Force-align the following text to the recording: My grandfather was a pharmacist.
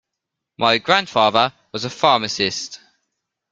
My 0.57 0.79
grandfather 0.79 1.53
was 1.71 1.85
a 1.85 1.89
pharmacist. 1.91 2.79